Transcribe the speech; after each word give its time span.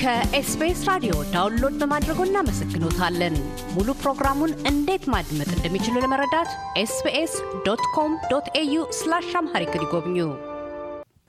ከ 0.00 0.33
SBS 0.33 0.82
ራዲዮ 0.88 1.14
download 1.32 1.74
በማድረጎ 1.80 2.20
እናመሰግኖታለን። 2.26 3.34
ሙሉ 3.74 3.88
ፕሮግራሙን 4.02 4.52
እንዴት 4.70 5.02
ማድመጥ 5.14 5.48
እንደሚችሉ 5.56 5.94
ለመረዳት 6.04 6.50
SBS 6.82 7.32
dot 7.66 7.82
com 7.96 8.12
dot 8.30 8.46
au 8.60 8.76
slash 8.98 9.28
Amharic 9.40 9.74
ይጎብኙ። 9.78 10.16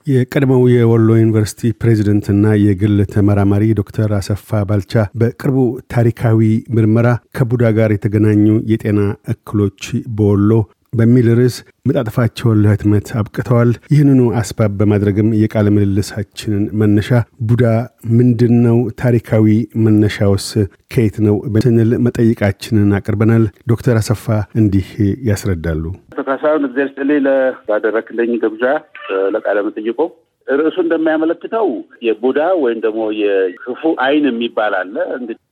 የቀድሞው 0.06 0.62
የወሎ 0.70 1.08
ዩኒቨርሲቲ 1.18 1.72
ፕሬዝደንትና 1.80 2.54
የግል 2.62 2.96
ተመራማሪ 3.12 3.66
ዶክተር 3.80 4.12
አሰፋ 4.18 4.62
ባልቻ 4.70 4.94
በቅርቡ 5.20 5.58
ታሪካዊ 5.94 6.40
ምርመራ 6.76 7.08
ከቡዳ 7.38 7.74
ጋር 7.78 7.92
የተገናኙ 7.94 8.42
የጤና 8.72 9.00
እክሎች 9.34 9.82
በወሎ 10.16 10.50
በሚል 10.92 11.26
ርዕስ 11.32 11.54
መጣጥፋቸውን 11.88 12.58
ለህትመት 12.62 13.06
አብቅተዋል። 13.20 13.70
ይህንኑ 13.92 14.22
አስባብ 14.40 14.72
በማድረግም 14.80 15.28
የቃለ 15.38 15.68
ምልልሳችንን 15.76 16.64
መነሻ 16.80 17.08
ቡዳ 17.48 17.64
ምንድን 18.18 18.54
ነው? 18.66 18.78
ታሪካዊ 19.00 19.46
መነሻውስ 19.84 20.48
ከየት 20.94 21.16
ነው? 21.26 21.36
ስንል 21.64 21.92
መጠይቃችንን 22.06 22.90
አቅርበናል። 22.98 23.44
ዶክተር 23.72 23.96
አሰፋ 24.02 24.26
እንዲህ 24.60 24.88
ያስረዳሉ። 25.30 25.84
ካሳሁን 26.20 26.66
እግዚአብሔር 26.68 26.88
ይስጥልኝ 26.88 27.26
ባደረክልኝ 27.68 28.32
ግብዣ 28.44 28.64
ለቃለ 29.34 29.58
መጠይቆ 29.66 29.98
ርዕሱ 30.48 30.76
እንደሚያመለክተው 30.82 31.68
የቡዳ 32.06 32.40
ወይም 32.62 32.78
ደግሞ 32.84 33.02
የክፉ 33.20 33.82
አይን 34.04 34.26
የሚባል 34.30 34.74
አለ። 34.78 34.94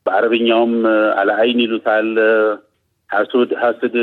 በአረብኛውም 0.06 0.72
አለ 1.16 1.30
ይሉታል 1.62 2.08
ሀሱድ 3.10 3.50
ሀስድ 3.60 3.94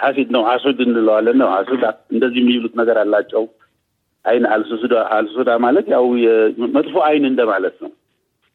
ሀሲድ 0.00 0.28
ነው 0.36 0.42
ሀሱድ 0.48 0.78
እንለዋለን 0.86 1.36
ነው 1.42 1.48
ሀሱድ 1.54 1.82
እንደዚህ 2.12 2.40
የሚሉት 2.42 2.74
ነገር 2.80 2.98
አላቸው። 3.02 3.42
አይን 4.24 4.44
አልሱዳ 4.54 4.94
አልሱዳ 5.16 5.50
ማለት 5.64 5.86
ያው 5.92 6.06
መጥፎ 6.74 6.94
አይን 7.06 7.24
እንደማለት 7.30 7.76
ነው። 7.84 7.90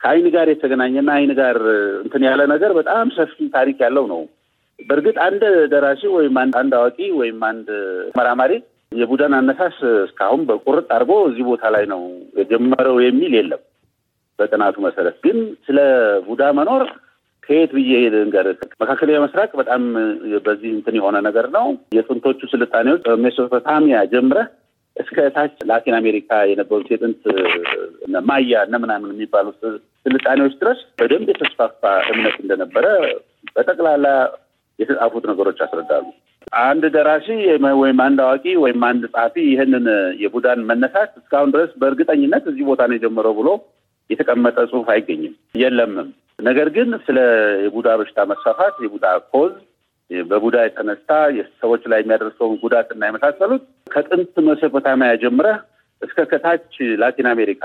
ከአይን 0.01 0.27
ጋር 0.35 0.47
የተገናኘና 0.51 1.09
አይን 1.17 1.31
ጋር 1.39 1.57
እንትን 2.03 2.23
ያለ 2.27 2.41
ነገር 2.53 2.71
በጣም 2.79 3.05
ሰፊ 3.15 3.47
ታሪክ 3.55 3.77
ያለው 3.85 4.05
ነው። 4.11 4.21
በእርግጥ 4.79 5.17
አንድ 5.25 5.43
ደራሲ 5.71 6.01
ወይም 6.15 6.35
አንድ 6.59 6.73
አዋቂ 6.79 6.97
ወይም 7.19 7.39
አንድ 7.49 7.67
ተመራማሪ 8.09 8.53
የቡዳን 8.91 9.33
አነሳስ 9.37 9.77
እስካሁን 10.03 10.41
በቁርጥ 10.49 10.87
አድርጎ 10.95 11.13
እዚህ 11.29 11.45
ቦታ 11.49 11.71
ላይ 11.75 11.85
ነው 11.93 12.01
የጀመረው 12.39 12.97
የሚል 13.05 13.33
የለም። 13.39 13.61
በጥናቱ 14.39 14.75
መሰረት 14.85 15.17
ግን 15.25 15.37
ስለ 15.67 15.79
ቡዳ 16.27 16.43
መኖር 16.57 16.83
ከየት 17.49 17.71
ብዬ 17.75 17.91
ልንገርህ፣ 18.13 18.59
መካከለኛ 18.81 19.17
ምስራቅ 19.23 19.51
በጣም 19.59 19.81
በዚህ 20.45 20.69
እንትን 20.75 20.95
የሆነ 20.99 21.17
ነገር 21.27 21.47
ነው። 21.55 21.65
የጥንቶቹ 21.97 22.39
ስልጣኔዎች 22.53 23.03
ሜሶፖታሚያ 23.25 23.97
ጀምረህ 24.13 24.47
እስከ 24.95 25.17
ታች 25.35 25.55
ላቲን 25.69 25.95
አሜሪካ 25.97 26.29
የነበሩት 26.49 26.89
የጥንት 26.91 27.23
ማያ 28.27 28.61
እነ 28.67 28.75
ምናምን 28.83 29.09
የሚባሉት 29.13 29.59
ስልጣኔዎች 30.05 30.53
ድረስ 30.61 30.79
በደንብ 30.99 31.27
የተስፋፋ 31.31 31.81
እምነት 32.11 32.35
እንደነበረ 32.43 32.85
በጠቅላላ 33.55 34.07
የተጻፉት 34.79 35.25
ነገሮች 35.31 35.57
ያስረዳሉ። 35.63 36.05
አንድ 36.63 36.83
ደራሲ 36.95 37.27
ወይም 37.81 37.99
አንድ 38.05 38.19
አዋቂ 38.25 38.45
ወይም 38.63 38.81
አንድ 38.89 39.03
ጸሐፊ 39.13 39.35
ይህንን 39.49 39.85
የቡዳን 40.23 40.59
መነሳት 40.69 41.11
እስካሁን 41.21 41.53
ድረስ 41.55 41.71
በእርግጠኝነት 41.81 42.43
እዚህ 42.51 42.65
ቦታ 42.69 42.81
ነው 42.89 42.97
የጀመረው 42.97 43.33
ብሎ 43.39 43.49
የተቀመጠ 44.09 44.57
ጽሑፍ 44.71 44.89
አይገኝም፣ 44.93 45.33
የለምም። 45.61 46.09
ነገር 46.39 46.67
ግን 46.75 46.89
ስለ 47.05 47.17
የቡዳ 47.65 47.89
በሽታ 47.99 48.19
መስፋፋት 48.31 48.75
የቡዳ 48.83 49.05
cause 49.31 49.53
በቡዳ 50.09 50.57
የተነሳ 50.63 51.07
የሰዎች 51.37 51.83
ላይ 51.91 51.99
የሚያደርሰውን 52.01 52.57
ጉዳትና 52.63 53.07
የመሳሰሉት 53.07 53.63
ከጥንት 53.93 54.35
መሶፖታሚያ 54.47 55.13
ጀምረህ 55.23 55.57
እስከ 56.01 56.19
ከታች 56.31 56.73
ላቲን 57.01 57.27
አሜሪካ 57.31 57.61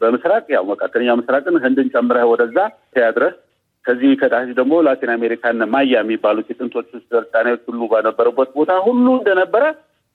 በምስራቅ 0.00 0.44
ያው 0.54 0.64
መካከለኛው 0.70 1.18
ምስራቅን 1.20 1.56
ህንድን 1.64 1.88
ጨምረህ 1.94 2.24
ወደዛ 2.32 2.58
ድረስ 3.16 3.34
ከዚህ 3.84 4.12
ከታች 4.20 4.50
ደግሞ 4.58 4.74
ላቲን 4.86 5.10
አሜሪካን 5.14 5.58
ማያ 5.72 5.94
የሚባሉት 5.96 6.46
የጥንቶቹ 6.52 6.90
ስልጣኔዎች 7.04 7.62
ሁሉ 7.68 7.80
በነበሩበት 7.92 8.50
ቦታ 8.56 8.72
ሁሉ 8.86 9.06
እንደነበረ 9.18 9.64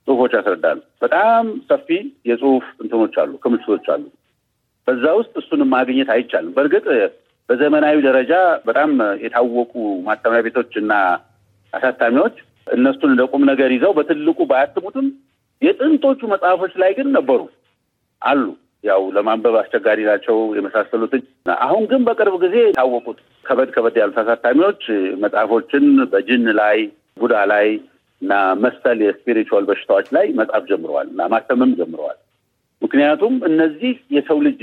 ጽሁፎች 0.08 0.32
ያስረዳሉ። 0.36 0.78
በጣም 1.02 1.46
ሰፊ 1.68 1.88
የጽሁፍ 2.30 2.66
እንትኖች 2.82 3.16
አሉ፣ 3.22 3.32
ክምችቶች 3.42 3.86
አሉ። 3.94 4.04
በዛ 4.88 5.04
ውስጥ 5.18 5.34
እሱንም 5.42 5.68
ማግኘት 5.74 6.08
አይቻልም። 6.14 6.54
በእርግጥ 6.56 6.86
በዘመናዊ 7.50 7.96
ደረጃ 8.06 8.32
በጣም 8.66 8.90
የታወቁ 9.22 9.72
ማተሚያ 10.04 10.40
ቤቶች 10.46 10.72
እና 10.80 10.92
አሳታሚዎች 11.72 12.36
እነሱን 12.74 13.12
ለቁም 13.18 13.42
ነገር 13.50 13.70
ይዘው 13.74 13.92
በትልቁ 13.96 14.38
ባያትሙትም 14.50 15.06
የጥንቶቹ 15.62 16.20
መጽሐፎች 16.32 16.72
ላይ 16.82 16.90
ግን 16.98 17.08
ነበሩ 17.16 17.40
አሉ። 18.22 18.42
ያው 18.84 19.02
ለማንበብ 19.16 19.54
አስቸጋሪ 19.60 20.00
ናቸው 20.10 20.36
የመሳሰሉትን። 20.56 21.22
አሁን 21.64 21.82
ግን 21.90 22.00
በቅርብ 22.06 22.34
ጊዜ 22.44 22.56
የታወቁት 22.62 23.18
ከበድ 23.44 23.70
ከበድ 23.74 23.96
ያሉት 24.00 24.18
አሳታሚዎች 24.22 24.82
መጽሐፎችን 25.24 25.84
በጅን 26.12 26.46
ላይ 26.60 26.78
ቡዳ 27.16 27.34
ላይ 27.52 27.66
እና 28.22 28.32
መሰል 28.64 28.98
የስፒሪቹዋል 29.04 29.64
በሽታዎች 29.68 30.08
ላይ 30.16 30.26
መጽሐፍ 30.40 30.64
ጀምረዋል 30.70 31.06
እና 31.12 31.28
ማተምም 31.34 31.72
ጀምረዋል። 31.78 32.18
ምክንያቱም 32.82 33.34
እነዚህ 33.48 33.94
የሰው 34.16 34.38
ልጅ 34.46 34.60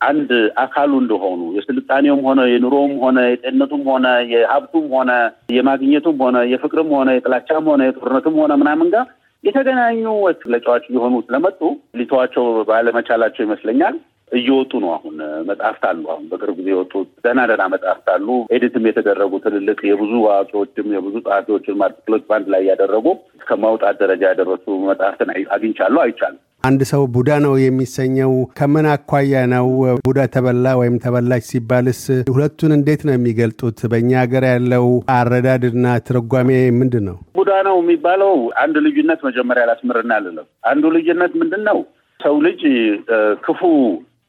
አንድ 0.00 0.30
አካሉ 0.62 0.92
እንደሆኑ 1.00 1.40
የስልጣኔውም 1.56 2.22
ሆነ 2.28 2.40
የኑሮውም 2.50 2.92
ሆነ 3.02 3.18
የጤንነቱም 3.26 3.82
ሆነ 3.90 4.06
የሀብቱም 4.32 4.86
ሆነ 4.94 5.10
የማግኘቱም 5.56 6.18
ሆነ 6.24 6.38
የፍቅርም 6.52 6.92
ሆነ 6.96 7.10
የጥላቻም 7.16 7.66
ሆነ 7.70 7.88
የጦርነትም 7.88 8.38
ሆነ 8.40 8.52
ምናምን 8.62 8.90
ጋር 8.94 9.06
የተገናኙ 9.44 10.00
መግለጫዎች 10.24 10.86
ሊሆኑ 10.92 11.14
ስለመጡ 11.26 11.60
ሊተዋቸው 11.98 12.46
ባለመቻላቸው 12.70 13.44
ይመስለኛል 13.46 13.94
እየወጡ 14.32 14.72
ነው። 14.82 14.90
አሁን 14.96 15.14
መጽሐፍት 15.48 15.84
አሉ። 15.88 16.02
አሁን 16.12 16.24
በቅርብ 16.30 16.56
ጊዜ 16.58 16.68
የወጡ 16.72 16.92
ደህና 17.24 17.40
ደህና 17.50 17.64
መጽሐፍት 17.72 18.08
አሉ። 18.14 18.26
edit 18.54 18.74
ም 18.74 18.84
የተደረጉ 18.88 19.32
ትልልቅ 19.46 19.78
የብዙ 19.88 20.12
አዋቂዎችም 20.28 20.92
የብዙ 20.96 21.14
ጸሐፊዎችን 21.26 21.82
article 21.86 22.09
ኦች 22.09 22.22
በአንድ 22.28 22.48
ላይ 22.54 22.62
ያደረጉ 22.70 23.06
እስከ 23.38 23.58
ማውጣት 23.64 23.96
ደረጃ 24.02 24.22
ያደረሱ 24.30 24.66
መጽሐፍትን 24.84 25.30
አግኝቻለሁ፣ 25.56 26.02
አይቻልም። 26.04 26.40
አንድ 26.64 26.80
ሰው 26.90 27.02
ቡዳ 27.14 27.30
ነው 27.44 27.52
የሚሰኘው 27.60 28.32
ከምን 28.58 28.86
አኳያ 28.92 29.34
ነው? 29.52 29.66
ቡዳ 30.06 30.18
ተበላ 30.34 30.66
ወይም 30.80 30.96
ተበላች 31.04 31.44
ሲባልስ 31.50 32.00
ሁለቱን 32.30 32.72
እንዴት 32.76 33.02
ነው 33.06 33.14
የሚገልጡት? 33.16 33.78
በእኛ 33.92 34.10
ሀገር 34.22 34.44
ያለው 34.50 34.86
አረዳድና 35.14 35.86
ትርጓሜ 36.08 36.48
ምንድን 36.80 37.04
ነው? 37.08 37.16
ቡዳ 37.38 37.52
ነው 37.68 37.76
የሚባለው 37.82 38.34
አንድ 38.62 38.76
ልዩነት 38.86 39.22
መጀመሪያ 39.28 39.64
ላስምርና 39.70 40.12
አልለም። 40.18 40.48
አንዱ 40.72 40.84
ልዩነት 40.96 41.34
ምንድን 41.42 41.64
ነው? 41.70 41.80
ሰው 42.20 42.36
ልጅ 42.46 42.62
ክፉ 43.46 43.60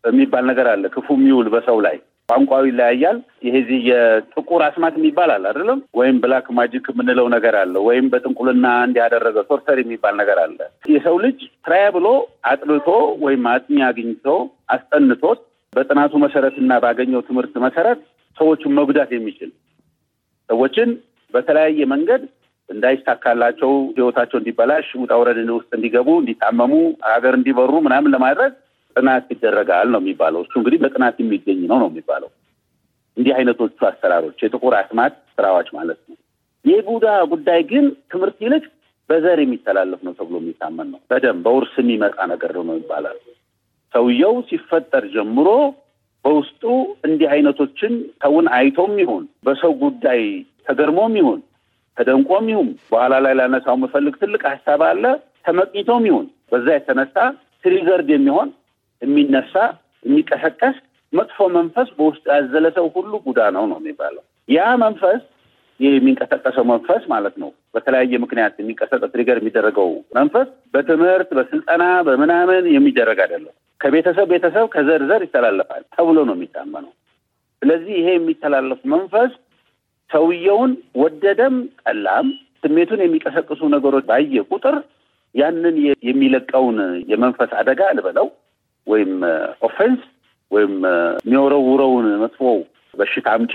የሚባል 0.03 0.45
ነገር 0.51 0.67
አለ። 0.73 0.85
ክፉ 0.95 1.07
የሚውል 1.19 1.49
በሰው 1.55 1.79
ላይ 1.87 1.97
ቋንቋው 2.31 2.63
ይለያያል። 2.67 3.17
ይሄ 3.45 3.53
እዚህ 3.61 3.79
የጥቁር 3.89 4.61
አስማት 4.67 4.95
የሚባል 4.99 5.29
አለ 5.35 5.43
አይደለም? 5.51 5.79
ወይም 5.99 6.17
black 6.23 6.47
magic 6.57 6.87
የምንለው 6.91 7.27
ነገር 7.35 7.55
አለ። 7.61 7.75
ወይም 7.87 8.07
በጥንቁልና 8.13 8.67
እንዲያደረገ 8.87 9.37
sorcery 9.49 9.79
የሚባል 9.81 10.15
ነገር 10.21 10.39
አለ። 10.45 10.57
የሰው 10.93 11.17
ልጅ 11.25 11.39
ስራዬ 11.65 11.85
ብሎ 11.97 12.07
አጥልቶ 12.51 12.87
ወይም 13.25 13.45
አጥኚ 13.53 13.79
አግኝቶ 13.89 14.27
አስጠንቶት 14.75 15.41
በጥናቱ 15.73 16.13
መሰረትና 16.23 16.71
ባገኘው 16.83 17.21
ትምህርት 17.27 17.53
መሰረት 17.65 17.99
ሰዎችን 18.37 18.75
መጉዳት 18.77 19.11
የሚችል 19.15 19.51
ሰዎችን 20.49 20.89
በተለያየ 21.33 21.85
መንገድ 21.91 22.21
እንዳይሳካላቸው 22.69 23.71
ህይወታቸው 23.95 24.37
እንዲበላሽ 24.39 24.87
ውጣ 25.01 25.13
ውረድ 25.21 25.39
ውስጥ 25.55 25.71
እንዲገቡ 25.77 26.09
እንዲታመሙ 26.19 26.73
ሀገር 27.09 27.33
እንዲበሩ 27.37 27.71
ምናምን 27.85 28.13
ለማድረግ 28.15 28.51
ጥናት 28.95 29.25
ይደረጋል 29.33 29.87
ነው 29.93 29.99
የሚባለው። 30.01 30.41
እሱ 30.45 30.53
እንግዲህ 30.59 30.79
በጥናት 30.83 31.17
የሚገኝ 31.21 31.61
ነው 31.71 31.77
ነው 31.83 31.89
የሚባለው። 31.91 32.29
እንዲህ 33.17 33.33
አይነቶቹ 33.37 33.79
አሰራሮች 33.89 34.39
የጥቁር 34.43 34.73
አስማት 34.79 35.15
ስራዎች 35.35 35.69
ማለት 35.77 35.99
ነው። 36.09 36.17
የቡዳ 36.65 37.05
ጉዳይ 37.31 37.61
ግን 37.71 37.85
ትምህርት 38.11 38.37
ይልቅ 38.45 38.63
በዘር 39.09 39.39
የሚተላለፍ 39.41 40.01
ነው 40.07 40.13
ተብሎ 40.19 40.35
የሚታመን 40.41 40.87
ነው። 40.93 40.99
በደም 41.09 41.37
በውርስ 41.45 41.73
የሚመጣ 41.81 42.17
ነገር 42.31 42.51
ነው 42.69 42.75
ይባላል። 42.79 43.17
ሰውየው 43.93 44.35
ሲፈጠር 44.49 45.05
ጀምሮ 45.15 45.47
በውስጡ 46.25 46.63
እንዲህ 47.07 47.27
አይነቶችን 47.33 47.93
ሰውን 48.21 48.47
አይቶም 48.57 48.93
ይሁን 49.01 49.23
በሰው 49.45 49.71
ጉዳይ 49.83 50.21
ተገርሞም 50.67 51.13
ይሁን 51.19 51.39
ተደንቆም 51.97 52.45
ይሁን 52.51 52.69
በኋላ 52.91 53.13
ላይ 53.25 53.33
ላነሳው 53.39 53.75
የምፈልግ 53.77 54.13
ትልቅ 54.21 54.41
ሀሳብ 54.51 54.81
አለ። 54.89 55.03
ተመቅኝቶም 55.45 56.03
ይሁን 56.09 56.27
በዛ 56.51 56.67
የተነሳ 56.75 57.15
ትሪገርድ 57.63 58.09
የሚሆን 58.13 58.49
የሚነሳ 59.01 59.53
የሚቀሰቀስ 60.05 60.77
መጥፎ 61.13 61.47
መንፈስ 61.55 61.89
በውስጡ 61.97 62.25
ያዘለ 62.33 62.65
ሰው 62.77 62.85
ሁሉ 62.95 63.13
ቡዳ 63.25 63.39
ነው 63.55 63.63
ነው 63.71 63.77
የሚባለው። 63.81 64.23
ያ 64.49 64.67
መንፈስ 64.83 65.21
የሚንቀሰቀሰው 65.79 66.63
መንፈስ 66.71 67.03
ማለት 67.13 67.35
ነው። 67.43 67.49
በተለያየ 67.75 68.17
ምክንያት 68.23 68.55
የሚቀሰቀስ 68.61 69.11
ትሪገር 69.13 69.37
የሚደረገው 69.41 69.89
መንፈስ 70.17 70.47
በትምህርት 70.73 71.29
በስልጠና 71.37 71.83
በምናምን 72.07 72.65
የሚደረግ 72.75 73.19
አይደለም። 73.25 73.53
ከቤተሰብ 73.81 74.27
ቤተሰብ 74.33 74.65
ከዘር 74.73 75.03
ዘር 75.09 75.21
ይተላለፋል 75.27 75.83
ተብሎ 75.95 76.17
ነው 76.29 76.35
የሚታመነው። 76.37 76.91
ስለዚህ 77.61 77.93
ይሄ 77.99 78.09
የሚተላለፍ 78.15 78.81
መንፈስ 78.93 79.31
ሰውየውን 80.09 80.71
ወደደም 81.01 81.55
ጠላም 81.83 82.27
ስሜቱን 82.63 83.01
የሚቀሰቅሱ 83.03 83.61
ነገሮች 83.75 84.05
ባየ 84.09 84.43
ቁጥር 84.51 84.75
ያንን 85.35 85.75
የሚለቀውን 86.09 86.77
የመንፈስ 87.11 87.51
አደጋ 87.59 87.81
ልበለው 87.97 88.27
ወይም 88.87 89.13
offense 89.61 90.01
ወይም 90.51 90.73
የሚወረውረውን 91.23 92.07
መጥፎ 92.23 92.41
በሽታ 92.93 93.27
አምጪ 93.35 93.53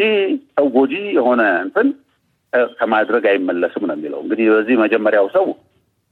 ሰው 0.56 0.66
ጎጂ 0.76 0.94
የሆነ 1.16 1.42
እንትን 1.64 1.88
ከማድረግ 2.78 3.24
አይመለስም 3.30 3.84
ነው 3.88 3.96
የሚለው። 3.96 4.20
እንግዲህ 4.24 4.46
በዚህ 4.52 4.76
መጀመሪያው 4.82 5.26
ሰው 5.34 5.46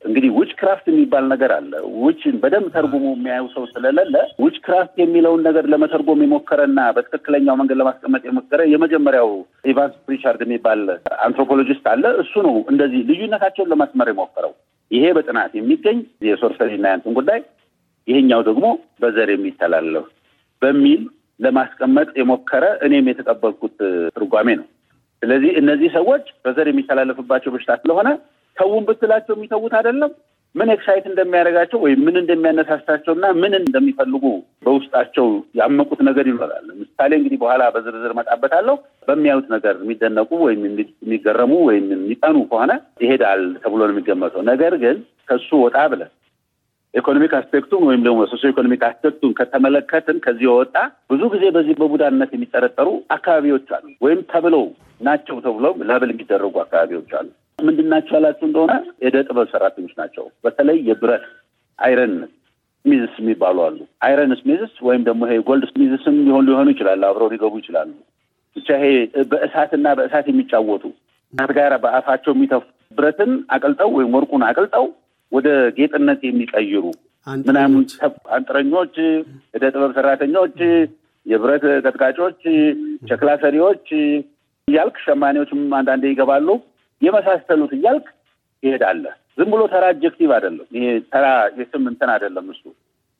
እንግዲህ 0.02 0.30
witchcraft 0.36 0.86
የሚባል 0.90 1.24
ነገር 1.32 1.50
አለ። 1.56 1.70
witch 2.00 2.25
ን 2.25 2.34
በደንብ 2.42 2.66
ተርጉሞ 2.74 3.04
የሚያዩ 3.12 3.44
ሰው 3.54 3.64
ስለሌለ 3.70 4.14
witchcraft 4.42 4.96
የሚለውን 5.02 5.44
ነገር 5.46 5.64
ለመተርጎም 5.72 6.24
የሞከረና 6.24 6.80
በትክክለኛው 6.96 7.56
መንገድ 7.60 7.78
ለማስቀመጥ 7.80 8.22
የሞከረ 8.26 8.60
የመጀመሪያው 8.72 9.30
ኢቫንስ 9.70 9.94
ፕሪቻርድ 10.06 10.42
የሚባል 10.46 10.82
anthropologist 11.24 11.86
አለ። 11.92 12.04
እሱ 12.24 12.34
ነው 12.48 12.56
እንደዚህ 12.72 13.00
ልዩነታቸውን 13.10 13.72
ለማስመር 13.72 14.10
የሞከረው። 14.12 14.52
ይሄ 14.90 15.04
በጥናት 15.16 15.52
የሚገኝ 15.58 15.98
የ 16.26 16.36
sorcery 16.36 16.71
ና 16.71 16.86
ያንትን 16.92 17.16
ጉዳይ፣ 17.18 17.40
ይሄኛው 18.08 18.40
ደግሞ 18.48 18.64
በዘር 19.02 19.28
የሚተላለፍ 19.32 20.06
በሚል 20.62 21.02
ለማስቀመጥ 21.40 22.08
የሞከረ 22.20 22.64
እኔም 22.86 23.08
የተቀበልኩት 23.10 23.76
ትርጓሜ 24.16 24.48
ነው። 24.60 24.66
ስለዚህ 25.22 25.50
እነዚህ 25.60 25.88
ሰዎች 25.96 26.24
በዘር 26.44 26.66
የሚተላለፍባቸው 26.70 27.52
በሽታ 27.54 27.72
ስለሆነ 27.82 28.08
ተውን 28.56 28.82
ብትላቸው 28.88 29.34
የሚተዉት 29.36 29.74
አይደለም። 29.78 30.10
ምን 30.54 30.68
excite 30.74 31.04
እንደሚያደርጋቸው 31.10 31.78
ወይም 31.84 32.00
ምን 32.06 32.16
እንደሚያነሳሳቸው 32.20 33.12
እና 33.16 33.26
ምን 33.40 33.52
እንደሚፈልጉ 33.58 34.24
በውስጣቸው 34.64 35.26
ያመቁት 35.58 36.00
ነገር 36.08 36.26
ይኖራል። 36.30 36.66
ምሳሌ 36.82 37.10
እንግዲህ 37.18 37.38
በኋላ 37.42 37.62
በዝርዝር 37.74 38.12
እመጣበታለሁ። 38.14 38.76
በሚያዩት 39.08 39.48
ነገር 39.54 39.74
የሚደነቁ 39.82 40.30
ወይም 40.44 40.62
የሚገረሙ 40.68 41.52
ወይም 41.68 41.86
የሚጠኑ 41.94 42.36
ከሆነ 42.50 42.72
ይሄዳል 43.04 43.42
ተብሎ 43.64 43.80
ነው 43.82 43.94
የሚገመተው። 43.94 44.44
ነገር 44.52 44.74
ግን 44.84 44.98
ከሱ 45.28 45.50
ወጣ 45.64 45.76
ብለን 45.92 46.12
economic 46.94 47.32
aspect 47.38 47.65
ኡን 47.65 47.82
ወይም 47.88 48.02
ደግሞ 48.06 48.20
socio 48.32 48.50
economic 48.52 48.82
aspect 48.88 49.15
ኡን 49.15 49.32
ከተመለከትን 49.38 50.18
ከዚህ 50.24 50.46
የወጣ 50.46 50.76
ብዙ 51.10 51.22
ጊዜ 51.32 51.44
በዚህ 51.56 51.74
በቡዳነት 51.80 52.30
የሚጠረጠሩ 52.34 52.88
አካባቢዎች 53.16 53.68
አሉ። 53.76 53.86
ወይም 54.04 54.20
ተብለው 54.32 54.64
ናቸው 55.00 55.36
ተብለው 55.46 55.72
label 55.88 56.12
የሚደረጉ 56.14 56.54
አካባቢዎች 56.64 57.10
አሉ። 57.18 57.28
ምንድን 57.60 57.88
ናቸው 57.92 58.14
ያላችሁ 58.16 58.44
እንደሆነ 58.48 58.72
የዕደ 59.02 59.18
ጥበብ 59.26 59.48
ሰራተኞች 59.52 59.92
ናቸው። 60.00 60.24
በተለይ 60.44 60.78
የብረት 60.88 61.24
iron 61.78 62.14
smiths 62.84 63.14
የሚባሉ 63.20 63.58
አሉ። 63.66 63.76
iron 64.06 64.32
smiths 64.40 64.74
ወይም 64.86 65.02
ደግሞ 65.08 65.22
ይሄ 65.28 65.36
gold 65.48 65.64
smiths 65.70 66.05
ም 66.05 66.16
ሊሆን 66.26 66.46
ሊሆኑ 66.48 66.68
ይችላሉ። 66.74 67.02
አብረው 67.08 67.30
ሊገቡ 67.32 67.54
ይችላሉ። 67.62 67.92
ብቻ 68.56 68.68
ይሄ 68.78 68.88
በእሳትና 69.30 69.86
በእሳት 69.98 70.26
የሚጫወቱ 70.30 70.84
እሳት 71.32 71.52
ጋር 71.56 71.72
በአፋቸው 71.84 72.32
የሚተፉ 72.34 72.64
ብረትን 72.98 73.32
አቅልጠው 73.54 73.88
ወይም 73.96 74.12
ወርቁን 74.16 74.42
አቅልጠው 74.48 74.84
ወደ 75.34 75.48
ጌጥነት 75.78 76.20
የሚቀይሩ 76.26 76.84
ምናምን 77.44 77.82
አንጥረኞች፣ 78.36 78.94
ዕደ 79.56 79.64
ጥበብ 79.74 79.92
ሰራተኞች፣ 79.98 80.56
የብረት 81.26 81.64
ቀጥቃጮች፣ 81.84 82.40
ሸክላ 83.10 83.30
ሰሪዎች 83.42 83.86
እያልክ 84.68 84.96
ሸማኔዎችም 85.04 85.60
አንዳንዴ 85.78 86.04
ይገባሉ 86.12 86.48
የመሳሰሉት 87.02 87.72
እያልክ 87.76 88.06
ይሄዳለህ። 88.62 89.14
ዝም 89.38 89.50
ብሎ 89.52 89.62
ተራ 89.72 89.84
አጀክቲቭ 89.92 90.30
አይደለም። 90.36 90.66
ይሄ 90.76 90.84
ተራ 91.12 91.26
የስም 91.60 91.84
እንትን 91.90 92.10
አይደለም። 92.14 92.46
እሱ 92.52 92.62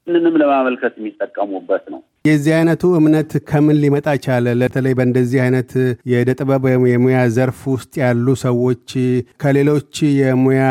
ምንንም 0.07 0.35
ለማመልከት 0.43 0.95
የሚጠቀሙበት 0.99 1.85
ነው። 1.95 2.01
የዚህ 2.25 2.53
አይነቱ 2.57 2.83
እምነት 2.99 3.31
ከምን 3.49 3.77
ሊመጣ 3.81 4.07
ቻለ? 4.25 4.45
በተለይ 4.61 4.93
በእንደዚህ 4.99 5.39
አይነት 5.43 5.73
የዕደ 6.11 6.31
ጥበብ 6.39 6.63
ወይም 6.67 6.85
የሙያ 6.91 7.19
ዘርፍ 7.35 7.59
ውስጥ 7.73 7.93
ያሉ 8.01 8.27
ሰዎች 8.45 8.87
ከሌሎች 9.43 9.91
የሙያ 10.21 10.63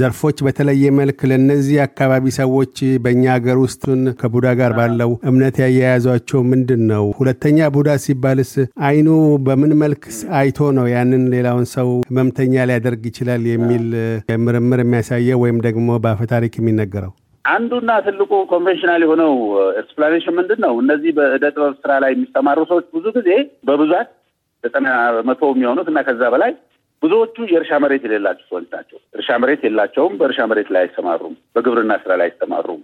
ዘርፎች 0.00 0.38
በተለየ 0.46 0.92
መልክ 1.00 1.18
ለእነዚህ 1.30 1.80
አካባቢ 1.84 2.32
ሰዎች 2.38 2.74
በእኛ 3.04 3.26
ሀገር 3.34 3.58
ውስጡን 3.64 4.00
ከቡዳ 4.22 4.54
ጋር 4.60 4.74
ባለው 4.78 5.12
እምነት 5.32 5.58
ያያያዟቸው 5.64 6.40
ምንድን 6.52 6.82
ነው? 6.92 7.04
ሁለተኛ 7.20 7.68
ቡዳ 7.76 7.98
ሲባልስ 8.06 8.54
አይኑ 8.88 9.10
በምን 9.48 9.74
መልክ 9.82 10.02
አይቶ 10.40 10.70
ነው 10.78 10.88
ያንን 10.94 11.28
ሌላውን 11.34 11.68
ሰው 11.76 11.90
ህመምተኛ 12.10 12.66
ሊያደርግ 12.70 13.04
ይችላል 13.12 13.44
የሚል 13.52 13.86
ምርምር 14.46 14.82
የሚያሳየው 14.84 15.44
ወይም 15.44 15.60
ደግሞ 15.68 16.00
በአፈ 16.04 16.22
ታሪክ 16.34 16.56
የሚነገረው? 16.58 17.14
አንዱና 17.46 17.90
ትልቁ 18.04 18.32
conventional 18.50 19.02
የሆነው 19.04 19.32
explanation 19.80 20.36
ምንድን 20.38 20.60
ነው? 20.64 20.72
እነዚህ 20.82 21.10
በዕደ 21.18 21.44
ጥበብ 21.54 21.74
ስራ 21.82 21.92
ላይ 22.04 22.12
የሚሰማሩ 22.14 22.58
ሰዎች 22.70 22.86
ብዙ 22.94 23.06
ጊዜ 23.18 23.30
በብዛት 23.68 24.08
ዘጠና 24.64 24.88
መቶ 25.28 25.42
የሚሆኑት 25.52 25.88
እና 25.92 26.00
ከዛ 26.06 26.22
በላይ 26.34 26.52
ብዙዎቹ 27.02 27.36
የእርሻ 27.50 27.72
መሬት 27.84 28.04
የሌላቸው 28.06 28.46
ሰዎች 28.50 28.66
ናቸው። 28.74 28.98
እርሻ 29.16 29.30
መሬት 29.42 29.62
የላቸውም። 29.66 30.14
በእርሻ 30.20 30.46
መሬት 30.50 30.68
ላይ 30.74 30.82
አይሰማሩም። 30.84 31.34
በግብርና 31.54 31.94
ስራ 32.04 32.12
ላይ 32.20 32.28
አይሰማሩም። 32.28 32.80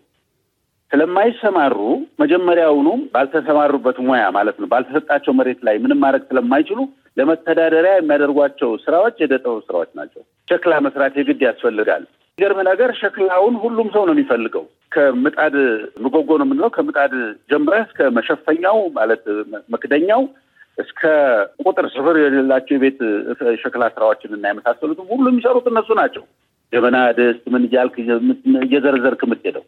ስለማይሰማሩ 0.91 1.77
መጀመሪያውኑም 2.23 3.01
ባልተሰማሩበት 3.15 3.99
ሙያ 4.07 4.25
ማለት 4.37 4.57
ነው 4.61 4.69
ባልተሰጣቸው 4.73 5.33
መሬት 5.39 5.61
ላይ 5.69 5.77
ምንም 5.85 6.01
ማድረግ 6.05 6.25
ስለማይችሉ 6.31 6.81
ለመተዳደሪያ 7.19 7.93
የሚያደርጓቸው 7.97 8.71
ስራዎች 8.85 9.17
የዕደ 9.21 9.35
ጥበብ 9.43 9.61
ስራዎች 9.69 9.91
ናቸው። 9.99 10.23
ሸክላ 10.49 10.75
መስራት 10.87 11.17
የግድ 11.21 11.41
ያስፈልጋል። 11.49 12.05
የሚገርም 12.39 12.61
ነገር 12.69 12.91
ሸክላውን 12.99 13.55
ሁሉም 13.63 13.89
ሰው 13.95 14.03
ነው 14.09 14.15
የሚፈልገው። 14.15 14.63
ከምጣድ 14.93 15.55
ምጎጎ 16.05 16.31
ነው 16.41 16.47
የምንለው 16.47 16.71
ከምጣድ 16.77 17.13
ጀምረህ 17.51 17.83
እስከ 17.87 18.09
መሸፈኛው 18.17 18.79
ማለት 18.97 19.25
መክደኛው 19.75 20.23
እስከ 20.79 21.01
ቁጥር 21.63 21.87
ስፍር 21.95 22.17
የሌላቸው 22.21 22.75
የቤት 22.77 23.01
ሸክላ 23.63 23.83
ስራዎችን 23.95 24.35
እና 24.37 24.45
የመሳሰሉትም 24.51 25.11
ሁሉ 25.13 25.25
የሚሰሩት 25.31 25.67
እነሱ 25.73 25.89
ናቸው። 26.01 26.25
ጀበና፣ 26.73 26.99
ድስት 27.19 27.45
ምን 27.55 27.65
እያልክ 27.69 27.97
እየዘረዘርክ 28.63 29.23
የምትሄደው 29.27 29.65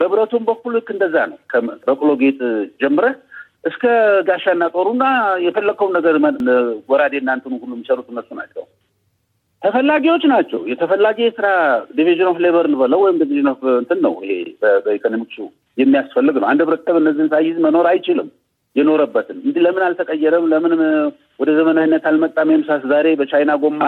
በብረቱም 0.00 0.44
በኩል 0.48 0.72
ልክ 0.78 0.90
እንደዛ 0.94 1.16
ነው። 1.30 1.38
በቅሎ 1.86 2.10
ጌጥ 2.22 2.38
ጀምረህ 2.82 3.16
እስከ 3.64 3.84
ጋሻና 4.28 4.64
ጦሩና 4.74 5.04
የፈለግከውን 5.46 5.96
ነገር 5.98 6.14
ወራዴና 6.90 7.30
እንትኑ 7.38 7.54
ሁሉ 7.62 7.72
የሚሰሩት 7.76 8.08
እነሱ 8.12 8.30
ናቸው። 8.38 8.64
ተፈላጊዎች 9.62 10.22
ናቸው። 10.32 10.60
የተፈላጊ 10.70 11.18
የስራ 11.24 11.46
division 11.96 12.28
of 12.30 12.38
labor 12.44 12.66
እንበለው 12.68 13.00
ወይም 13.04 13.16
division 13.22 13.48
of 13.52 13.62
እንትን 13.74 13.98
ነው። 14.06 14.14
ይሄ 14.24 14.34
በኢኮኖሚክሱ 14.84 15.38
የሚያስፈልግ 15.78 16.36
ነው። 16.40 16.46
አንድ 16.50 16.62
ህብረተሰብ 16.64 16.96
እነዚህን 17.00 17.28
ሳይዝ 17.32 17.58
መኖር 17.66 17.86
አይችልም። 17.90 18.28
የኖረበትን 18.76 19.36
እንዲህ 19.40 19.62
ለምን 19.64 19.84
አልተቀየረም? 19.86 20.44
ለምን 20.52 20.72
ወደ 21.40 21.50
ዘመናዊነት 21.58 22.04
አልመጣም? 22.10 22.50
የምሳስ 22.52 22.82
ዛሬ 22.92 23.06
በቻይና 23.20 23.52
ጎማ 23.62 23.82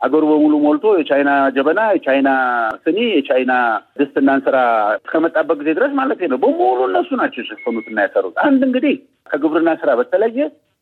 አገሩ 0.00 0.22
በሙሉ 0.30 0.54
ሞልቶ 0.62 0.84
የቻይና 0.98 1.30
ጀበና፣ 1.56 1.80
የቻይና 1.96 2.28
ስኒ፣ 2.84 2.98
የቻይና 3.16 3.52
ድስትና 3.98 4.28
እንስራ 4.38 4.56
እስከመጣበት 4.98 5.58
ጊዜ 5.60 5.70
ድረስ 5.78 5.92
ማለት 5.98 6.20
ነው 6.32 6.38
በሙሉ 6.44 6.78
እነሱ 6.86 7.10
ናቸው 7.20 7.40
የሸፈኑትና 7.42 7.98
ያሰሩት። 8.06 8.38
አንድ 8.46 8.62
እንግዲህ 8.68 8.94
ከግብርና 9.30 9.72
ስራ 9.82 9.90
በተለየ 10.00 10.38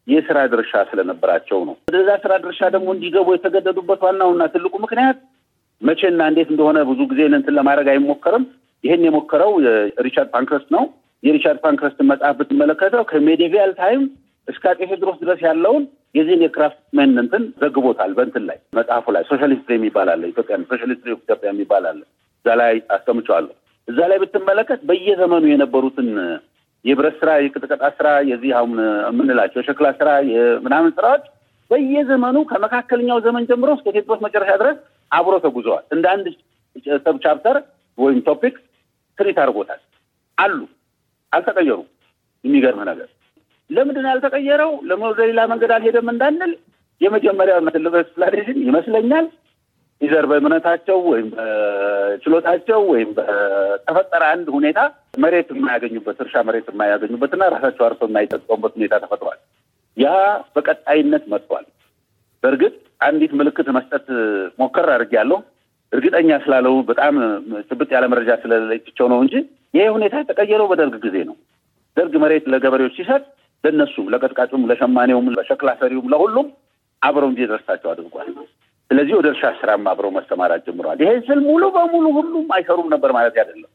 የስራ 0.09 0.39
ድርሻ 0.53 0.73
ስለነበራቸው 0.91 1.59
ነው። 1.69 1.75
ወደዛ 1.89 2.11
ስራ 2.23 2.33
ድርሻ 2.45 2.61
ደግሞ 2.75 2.89
እንዲገቡ 2.95 3.29
የተገደዱበት 3.35 4.01
ዋናውና 4.07 4.45
ትልቁ 4.55 4.75
ምክንያት 4.85 5.19
መቼና 5.83 6.23
እንዴት 6.31 6.49
እንደሆነ 6.53 6.79
ብዙ 6.89 7.01
ጊዜ 7.11 7.21
እንትን 7.31 7.57
ለማድረግ 7.59 7.89
አይሞከርም። 7.93 8.45
ይህን 8.85 9.05
የሞከረው 9.07 9.53
ሪቻርድ 10.07 10.31
ፓንክረስት 10.35 10.69
ነው። 10.77 10.85
የሪቻርድ 11.23 11.61
ፓንክረስትን 11.65 12.09
መጽሐፍ 12.11 12.35
ብትመለከተው 12.41 13.03
ከ 13.11 13.23
medieval 13.23 13.73
time 13.79 14.03
እስከ 14.49 14.65
አጤ 14.71 14.81
ቴዎድሮስ 14.83 15.17
ድረስ 15.23 15.41
ያለውን 15.47 15.83
የዚህን 16.15 16.43
የ 16.45 16.57
craftsmen 16.57 17.11
እንትን 17.23 17.43
ዘግቦታል። 17.63 18.13
በእንትን 18.17 18.45
ላይ 18.49 18.59
መጽሐፉ 18.79 19.13
ላይ 19.17 19.23
Social 19.31 19.48
History 19.48 19.69
የሚባል 19.75 20.09
አለ። 20.13 20.23
ኢትዮጵያ 20.31 20.57
Social 20.71 20.86
History 20.86 21.03
ኢትዮጵያ 21.17 21.49
የሚባል 21.51 21.87
አለ። 21.91 22.01
እዛ 22.41 22.55
ላይ 22.61 22.75
አስቀምጨዋለሁ። 22.97 23.55
እዛ 23.89 23.99
ላይ 24.11 24.19
ብትመለከት 24.23 24.81
በየዘመኑ 24.89 25.45
የነበሩትን 25.51 26.09
የብረት 26.85 27.17
ስራ፣ 27.21 27.31
የቅጥቀጣ 27.45 27.85
ስራ፣ 27.97 28.09
የዚህ 28.31 28.51
አሁን 28.59 28.73
የምንላቸው 29.09 29.59
የሸክላ 29.61 29.89
ስራ፣ 29.99 30.11
የምናምን 30.31 30.93
ስራዎች 30.99 31.25
በየዘመኑ 31.71 32.37
ከመካከለኛው 32.51 33.19
ዘመን 33.25 33.47
ጀምሮ 33.51 33.71
እስከ 33.77 33.87
ቴዎድሮስ 33.95 34.21
መጨረሻ 34.27 34.53
ድረስ 34.63 34.79
አብሮ 35.11 35.35
ተጉዘዋል። 35.45 35.85
እንደ 35.95 36.07
አንድ 36.15 36.27
sub 37.05 37.17
chapter 37.25 37.57
ወይም 37.99 38.19
topic 38.29 38.57
treat 39.19 39.39
አድርጎታል። 39.43 39.81
አሉ 40.39 40.59
አልተቀየሩም። 41.33 41.89
የሚገርም 42.45 42.83
ነገር 42.91 43.09
ለምንድን 43.71 44.07
ያልተቀየረው? 44.11 44.71
ወደ 45.05 45.21
ሌላ 45.31 45.41
መንገድ 45.53 45.71
አልሄደም 45.77 46.09
እንዳንል 46.13 46.53
የመጀመሪያው 47.01 47.59
explanation 47.97 48.59
ይመስለኛል 48.69 49.27
ይዘር 50.01 50.25
በእምነታቸው 50.31 50.99
ወይም 51.09 51.29
በችሎታቸው 51.35 52.81
ወይም 52.91 53.09
በተፈጠረ 53.17 54.23
አንድ 54.35 54.49
ሁኔታ 54.57 54.81
መሬት 55.23 55.49
የማያገኙበት 55.55 56.19
እርሻ 56.25 56.43
መሬት 56.49 56.67
የማያገኙበትና 56.73 57.49
ራሳቸው 57.55 57.85
አርሰው 57.87 58.09
የማይጠቀሙበት 58.11 58.75
ሁኔታ 58.79 58.95
ተፈጥሯል። 59.05 59.39
ያ 59.97 60.09
በቀጣይነት 60.57 61.25
መጥቷል። 61.33 61.67
በእርግጥ 62.43 62.75
አንዲት 63.01 63.33
ምልክት 63.39 63.69
መስጠት 63.77 64.07
ሞከር 64.61 64.89
አድርጌያለሁ። 64.95 65.39
እርግጠኛ 65.93 66.31
ስላለው 66.45 66.75
በጣም 66.89 67.15
ጭብጥ 67.69 67.91
ያለ 67.95 68.07
መረጃ 68.13 68.31
ስለሌለችው 68.43 69.07
ነው 69.13 69.21
እንጂ 69.25 69.35
ይሄ 69.75 69.85
ሁኔታ 69.97 70.15
የተቀየረው 70.23 70.69
በደርግ 70.73 70.95
ጊዜ 71.05 71.17
ነው። 71.29 71.37
ደርግ 71.97 72.15
መሬት 72.23 72.45
ለገበሬዎች 72.53 72.95
ሲሰጥ 72.99 73.23
ለእነሱም፣ 73.65 74.07
ለቀጥቃጩም፣ 74.13 74.67
ለሸማኔውም፣ 74.71 75.29
ለሸክላ 75.37 75.71
ሰሪውም፣ 75.81 76.09
ለሁሉም 76.13 76.49
አብረው 77.03 77.31
እንዲደርሳቸው 77.33 77.89
አድርጓል። 77.93 78.29
ስለዚህ 78.91 79.15
ወደ 79.17 79.27
እርሻ 79.33 79.45
ስራም 79.59 79.83
አብረው 79.91 80.13
መሰማራት 80.17 80.63
ጀምረዋል። 80.67 81.01
ይሄ 81.05 81.11
ስል 81.27 81.41
ሙሉ 81.49 81.65
በሙሉ 81.75 82.07
ሁሉም 82.19 82.47
አይሰሩም 82.57 82.89
ነበር 82.95 83.11
ማለት 83.17 83.35
አይደለም። 83.41 83.71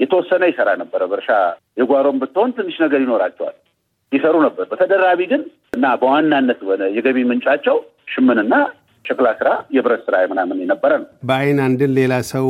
የተወሰነ 0.00 0.42
ይሰራ 0.50 0.70
ነበረ። 0.80 1.02
በእርሻ 1.10 1.30
የጓሮም 1.76 2.16
ብትሆን 2.22 2.50
ትንሽ 2.56 2.76
ነገር 2.84 3.00
ይኖራቸዋል 3.04 3.56
ይሰሩ 4.12 4.34
ነበር። 4.46 4.64
በተደራቢ 4.70 5.20
ግን 5.30 5.42
እና 5.76 5.86
በዋናነት 6.02 6.58
የገቢ 6.96 7.18
ምንጫቸው 7.30 7.76
ሽምንና 8.12 8.54
ሸክላ 9.04 9.28
ስራ፣ 9.38 9.48
የብረት 9.74 10.00
ስራ 10.06 10.16
ምናምን 10.30 10.60
የነበረ 10.62 10.92
ነው። 11.00 11.08
በአይን 11.28 11.58
አንድን 11.66 11.92
ሌላ 11.98 12.14
ሰው 12.30 12.46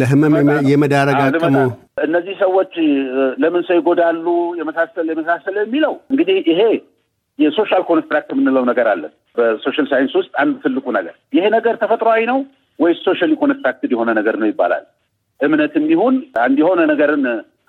ለህመም 0.00 0.34
የመዳረግ 0.70 1.20
አቅሙ 1.26 1.56
እነዚህ 2.06 2.34
ሰዎች 2.42 2.74
ለምን 3.42 3.62
ሰው 3.68 3.76
ይጎዳሉ 3.78 4.26
የመሳሰል 4.60 5.06
የመሳሰል 5.12 5.56
የሚለው 5.62 5.94
እንግዲህ 6.12 6.38
ይሄ 6.50 6.60
የ 7.38 7.49
social 7.49 7.82
construct 7.88 8.30
የምንለው 8.32 8.64
ነገር 8.70 8.86
አለ። 8.92 9.02
በ 9.36 9.49
social 9.49 9.86
science 9.90 10.12
ውስጥ 10.20 10.32
አንድ 10.42 10.54
ትልቁ 10.64 10.86
ነገር 10.96 11.14
ይሄ 11.36 11.44
ነገር 11.56 11.74
ተፈጥሯዊ 11.82 12.22
ነው 12.30 12.38
ወይስ 12.78 12.98
socially 13.06 13.32
constructed 13.40 13.92
የሆነ 13.94 14.10
ነገር 14.18 14.34
ነው 14.40 14.48
ይባላል። 14.50 14.84
እምነትም 15.40 15.84
ይሁን 15.92 16.14
አንድ 16.42 16.56
የሆነ 16.62 16.80
ነገርን 16.92 17.24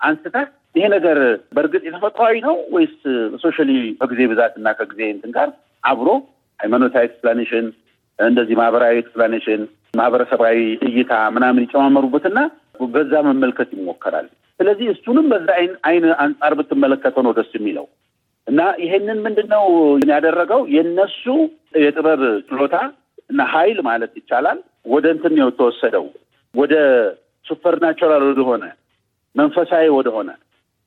አንስተህ 0.06 0.46
ይሄ 0.74 0.84
ነገር 0.94 1.18
በእርግጥ 1.54 1.82
የተፈጥሯዊ 1.86 2.36
ነው 2.46 2.56
ወይስ 2.74 2.96
socially 3.42 3.70
ከጊዜ 4.00 4.20
ብዛት 4.32 4.54
እና 4.60 4.68
ከጊዜ 4.78 5.00
እንትን 5.14 5.32
ጋር 5.36 5.48
አብሮ 5.82 6.08
ሃይማኖታዊ 6.60 7.04
explanation 7.08 7.66
እንደዚህ 8.18 8.56
ማህበራዊ 8.60 8.94
explanation 8.98 9.62
ማህበረሰባዊ 9.96 10.56
እይታ 10.88 11.12
ምናምን 11.36 11.64
ይጨማመሩበትና 11.66 12.38
በዛ 12.92 13.12
መመልከት 13.26 13.70
ይሞከራል። 13.76 14.26
ስለዚህ 14.60 14.86
እሱንም 14.92 15.26
በዛ 15.32 15.48
አይን 15.88 16.04
አንጻር 16.24 16.52
ብትመለከተው 16.58 17.22
ነው 17.26 17.32
ደስ 17.38 17.50
የሚለው 17.58 17.86
እና 18.46 18.60
ይሄንን 18.82 19.18
ምንድን 19.24 19.48
ነው 19.54 19.64
ያደረገው 20.10 20.60
የነሱ 20.76 21.24
የጥበብ 21.82 22.20
ችሎታ 22.48 22.76
እና 23.30 23.42
ኃይል 23.52 23.78
ማለት 23.88 24.12
ይቻላል 24.20 24.58
ወደ 24.94 25.06
እንትን 25.14 25.34
ነው 25.38 25.48
የተወሰደው 25.50 26.06
ወደ 26.54 26.74
supernatural 27.46 28.22
ወደሆነ 28.28 28.64
መንፈሳዊ 29.34 29.86
ወደሆነ 29.98 30.30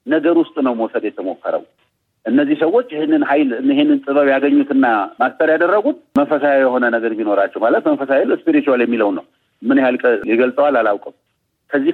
ነገር 0.07 0.36
ውስጥ 0.41 0.55
ነው 0.67 0.74
መውሰድ 0.79 1.03
የተሞከረው። 1.07 1.63
እነዚህ 2.25 2.57
ሰዎች 2.63 2.88
ይህንን 2.95 3.24
ኃይል 3.29 3.50
ይህንን 3.69 3.98
ጥበብ 4.05 4.27
ያገኙትና 4.33 4.86
master 5.22 5.50
ያደረጉት 5.53 5.98
መንፈሳዊ 6.19 6.57
የሆነ 6.62 6.86
ነገር 6.95 7.12
ቢኖራቸው 7.19 7.62
ማለት 7.65 7.83
መንፈሳዊ 7.89 8.22
spiritual 8.41 8.81
የሚለው 8.86 9.10
ነው። 9.17 9.25
ምን 9.62 9.79
ያህል 9.81 9.98
ይገልጸዋል 10.31 10.75
አላውቅም። 10.81 11.15
ከዚህ 11.72 11.93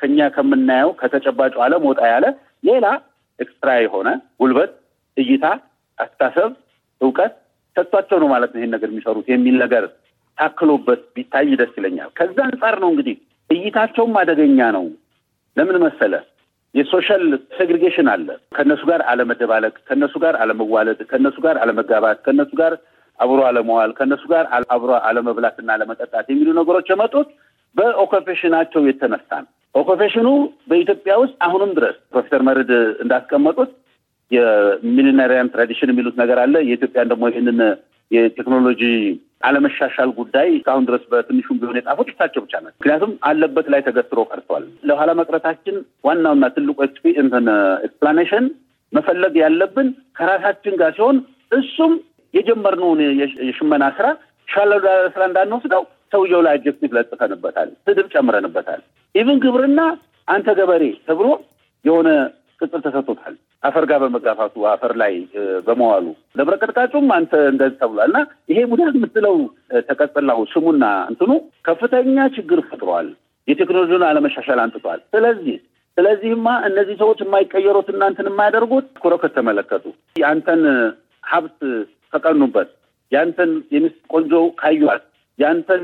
ከኛ 0.00 0.28
ከምናየው 0.36 0.90
ከተጨባጩ 1.00 1.54
ዓለም 1.66 1.82
ወጣ 1.90 2.00
ያለ 2.12 2.26
ሌላ 2.64 2.86
extra 3.38 3.70
የሆነ 3.82 4.08
ጉልበት፣ 4.40 4.70
እይታ፣ 5.16 5.44
አስተሳሰብ፣ 5.98 6.50
እውቀት 7.00 7.34
ሰጥቷቸው 7.76 8.18
ነው 8.22 8.28
ማለት 8.32 8.50
ነው 8.54 8.60
ይህን 8.60 8.72
ነገር 8.74 8.88
የሚሰሩት 8.92 9.26
የሚል 9.32 9.56
ነገር 9.64 9.84
ታክሎበት 10.38 11.00
ቢታይ 11.14 11.50
ደስ 11.60 11.72
ይለኛል። 11.78 12.10
ከዛ 12.18 12.36
አንጻር 12.46 12.76
ነው 12.82 12.90
እንግዲህ 12.92 13.16
እይታቸውም 13.50 14.14
አደገኛ 14.20 14.60
ነው። 14.76 14.84
ለምን 15.56 15.76
መሰለ 15.84 16.14
የ 16.74 16.87
social 16.87 17.24
segregation 17.56 18.08
አለ። 18.12 18.28
ከእነሱ 18.54 18.82
ጋር 18.90 19.00
አለመደባለቅ፣ 19.10 19.74
ከእነሱ 19.88 20.14
ጋር 20.24 20.34
አለመዋለድ፣ 20.42 21.00
ከእነሱ 21.10 21.36
ጋር 21.46 21.56
አለመጋባት፣ 21.62 22.18
ከእነሱ 22.26 22.52
ጋር 22.60 22.74
አብሮ 23.18 23.40
አለመዋል፣ 23.48 23.90
ከእነሱ 23.98 24.22
ጋር 24.32 24.44
አብሮ 24.74 24.90
አለመብላትና 25.08 25.68
አለመጠጣት 25.74 26.26
የሚሉ 26.32 26.48
ነገሮች 26.60 26.86
የመጡት 26.92 27.28
በ 27.76 27.87
occupation 27.87 28.43
ኣቸው 28.43 28.82
የተነሳ 28.88 29.30
ነው። 29.42 29.50
occupation 29.74 30.19
ኡ 30.19 30.28
በኢትዮጵያ 30.70 31.12
ውስጥ 31.22 31.36
አሁንም 31.46 31.70
ድረስ 31.76 31.96
ፕሮፌሰር 32.12 32.42
መርድ 32.48 32.70
እንዳስቀመጡት 33.04 33.70
የ 34.30 34.49
millenarian 34.49 35.50
tradition 35.54 35.90
የሚሉት 35.92 36.16
ነገር 36.22 36.38
አለ። 36.42 36.54
የኢትዮጵያን 36.66 37.10
ደግሞ 37.12 37.24
ይህንን 37.30 37.60
የቴክኖሎጂ 38.10 38.82
አለመሻሻል 39.42 40.10
ጉዳይ 40.18 40.48
እስካሁን 40.56 40.84
ድረስ 40.88 41.04
በትንሹም 41.12 41.58
ቢሆን 41.60 41.78
የጻፉት 41.78 42.08
እሳቸው 42.12 42.42
ብቻ 42.44 42.54
ናቸው። 42.58 42.76
ምክንያቱም 42.76 43.12
ባለበት 43.28 43.66
ላይ 43.72 43.80
ተገትሮ 43.86 44.20
ቀርቷል። 44.30 44.64
ለኋላ 44.88 45.10
መቅረታችን 45.20 45.76
ዋናውና 46.06 46.44
ትልቁ 46.56 46.76
explanation 47.86 48.46
መፈለግ 48.92 49.34
ያለብን 49.42 49.88
ከራሳችን 50.18 50.74
ጋር 50.80 50.90
ሲሆን 50.96 51.18
እሱም 51.52 51.92
የጀመርነውን 52.34 53.00
የሽመና 53.46 53.84
ስራ 53.96 54.06
ሸክላ 54.48 54.70
ስራ 55.14 55.22
እንዳንወስደው 55.28 55.82
ሰውየው 56.12 56.40
ላይ 56.46 56.54
adjective 56.56 56.90
ለጥፈንበታል፣ 56.96 57.68
ስድብ 57.84 58.06
ጨምረንበታል። 58.14 58.80
even 59.14 59.38
ግብርና 59.44 59.80
አንተ 60.28 60.48
ገበሬ 60.58 60.84
ተብሎ 61.06 61.28
የሆነ 61.84 62.08
ቅጽል 62.62 62.80
ተሰጥቶታል። 62.84 63.34
አፈር 63.62 63.84
ጋር 63.90 63.98
በመጋፋቱ 64.02 64.64
አፈር 64.70 64.92
ላይ 65.02 65.14
በመዋሉ 65.66 66.06
ብረት 66.38 66.54
ቀጥቃጩም 66.62 67.08
አንተ 67.16 67.32
እንደዚህ 67.52 67.78
ተብሏል። 67.82 68.10
እና 68.10 68.20
ይሄ 68.50 68.58
ሙዳት 68.70 68.94
የምትለው 68.98 69.36
ተቀጽላው 69.90 70.40
ስሙና 70.52 70.84
እንትኑ 71.10 71.30
ከፍተኛ 71.68 72.26
ችግር 72.36 72.60
ፈጥሯል። 72.68 73.08
የቴክኖሎጂውን 73.48 74.06
አለመሻሻል 74.08 74.60
አምጥቷል። 74.64 75.00
ስለዚህ 75.14 75.56
ስለዚህማ 75.96 76.48
እነዚህ 76.68 76.94
ሰዎች 77.00 77.18
የማይቀየሩት 77.22 77.88
እናንትን 77.92 78.28
የማያደርጉት 78.28 78.86
ኩሮ 79.02 79.14
ከተመለከቱ 79.22 79.84
የአንተን 80.16 80.62
ሀብት 81.24 81.58
ከቀኑበት 82.12 82.70
ያንተን 83.12 83.50
የሚስት 83.74 83.98
ቆንጆ 84.12 84.32
ካዩት 84.60 85.02
ያንተን 85.38 85.82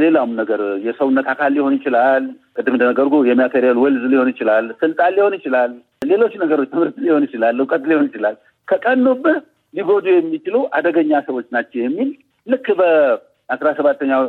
ሌላም 0.00 0.30
ነገር 0.38 0.60
የሰውነት 0.86 1.26
አካል 1.32 1.50
ሊሆን 1.56 1.74
ይችላል። 1.78 2.24
ቅድም 2.56 2.74
እንደነገርኩ 2.76 3.14
የ 3.28 3.38
material 3.38 3.78
wealth 3.82 4.04
ሊሆን 4.12 4.28
ይችላል፣ 4.32 4.66
ስልጣን 4.82 5.14
ሊሆን 5.16 5.34
ይችላል፣ 5.38 5.72
ሌሎች 6.02 6.34
ነገሮች 6.42 6.68
ትምህርት 6.72 6.96
ሊሆን 7.04 7.24
ይችላል፣ 7.26 7.56
እውቀት 7.62 7.82
ሊሆን 7.90 8.06
ይችላል። 8.08 8.36
ከቀኑብህ 8.68 9.36
ሊጎዱ 9.74 10.06
የሚችሉ 10.12 10.56
አደገኛ 10.76 11.12
ሰዎች 11.26 11.46
ናቸው 11.54 11.80
የሚል 11.82 12.08
ልክ 12.46 12.66
በአስራ 12.78 13.68
ሰባተኛው 13.78 14.22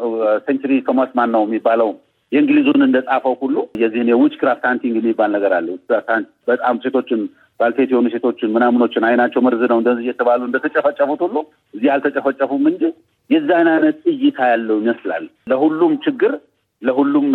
century 0.45 0.73
ቶማስ 0.87 1.11
ማን 1.17 1.31
ነው 1.35 1.43
የሚባለው 1.45 1.89
የእንግሊዙን 2.31 2.81
እንደጻፈው 2.85 3.33
ሁሉ 3.41 3.55
የዚህን 3.81 4.09
የ 4.11 4.17
witch 4.17 4.33
craft 4.41 4.65
hunting 4.69 4.97
የሚባል 4.99 5.31
ነገር 5.35 5.53
አለ። 5.57 5.67
በጣም 6.49 6.75
ሴቶችን 6.83 7.21
ባልቴት 7.59 7.89
የሆኑ 7.93 8.07
ሴቶችን 8.13 8.53
ምናምኖችን 8.53 9.07
አይናቸው 9.07 9.41
መርዝ 9.45 9.63
ነው 9.71 9.79
እንደዚህ 9.81 10.05
እየተባሉ 10.05 10.41
እንደተጨፈጨፉት 10.47 11.19
ሁሉ 11.25 11.35
እዚህ 11.73 11.89
አልተጨፈጨፉም 11.95 12.63
እንጂ 12.71 12.83
የዛን 13.29 13.67
አይነት 13.73 13.99
እይታ 14.13 14.39
ያለው 14.51 14.77
ይመስላል። 14.81 15.25
ለሁሉም 15.51 15.93
ችግር 16.05 16.33
ለሁሉም 16.81 17.27